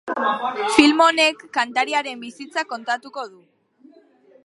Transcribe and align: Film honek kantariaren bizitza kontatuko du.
Film 0.77 1.03
honek 1.07 1.45
kantariaren 1.59 2.25
bizitza 2.25 2.65
kontatuko 2.75 3.31
du. 3.35 3.47